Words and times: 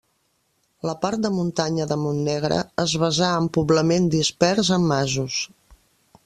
La 0.89 0.93
part 1.01 1.19
de 1.25 1.29
muntanya 1.35 1.87
de 1.91 1.97
Montnegre 2.05 2.57
es 2.85 2.95
basà 3.05 3.29
en 3.43 3.51
poblament 3.59 4.09
dispers 4.17 4.73
en 4.79 4.89
masos. 4.95 5.39